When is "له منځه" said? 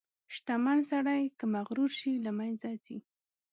2.25-2.69